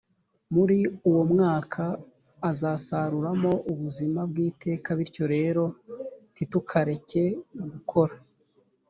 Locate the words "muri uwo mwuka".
0.53-1.83